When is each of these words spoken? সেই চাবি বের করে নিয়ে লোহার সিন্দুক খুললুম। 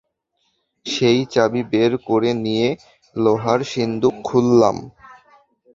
সেই 0.85 1.19
চাবি 1.25 1.61
বের 1.71 1.91
করে 2.07 2.31
নিয়ে 2.43 2.67
লোহার 3.15 3.59
সিন্দুক 3.71 4.15
খুললুম। 4.23 4.77